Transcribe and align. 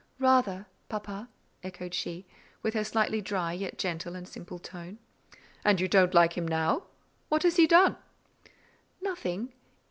"Rather, 0.17 0.65
papa," 0.89 1.29
echoed 1.61 1.93
she, 1.93 2.25
with 2.63 2.73
her 2.73 2.83
slightly 2.83 3.21
dry, 3.21 3.53
yet 3.53 3.77
gentle 3.77 4.15
and 4.15 4.27
simple 4.27 4.57
tone. 4.57 4.97
"And 5.63 5.79
you 5.79 5.87
don't 5.87 6.15
like 6.15 6.35
him 6.35 6.47
now? 6.47 6.87
What 7.29 7.43
has 7.43 7.57
he 7.57 7.67
done?" 7.67 7.97
"Nothing. 8.99 9.53